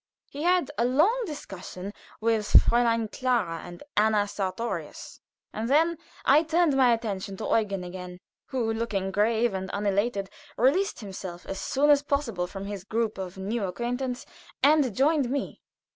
[0.31, 5.21] He had a long discussion with Fräulein Clara and Anna Sartorius.
[5.53, 8.17] And then I turned my attention to Eugen again,
[8.47, 13.37] who, looking grave and unelated, released himself as soon as possible from his group of
[13.37, 14.25] new acquaintance
[14.63, 15.61] and joined me.